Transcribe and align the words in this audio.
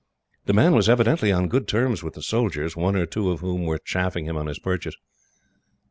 The 0.45 0.53
man 0.53 0.73
was 0.73 0.89
evidently 0.89 1.31
on 1.31 1.47
good 1.47 1.67
terms 1.67 2.01
with 2.01 2.15
the 2.15 2.23
soldiers, 2.23 2.75
one 2.75 2.95
or 2.95 3.05
two 3.05 3.29
of 3.29 3.41
whom 3.41 3.65
were 3.65 3.77
chaffing 3.77 4.25
him 4.25 4.35
on 4.35 4.47
his 4.47 4.57
purchase. 4.57 4.95